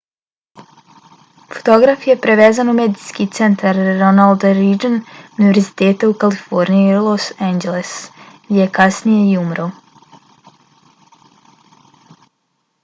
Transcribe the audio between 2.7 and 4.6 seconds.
u medicinski centar ronald